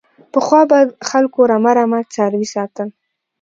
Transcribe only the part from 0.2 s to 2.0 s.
پخوا به خلکو رمه رمه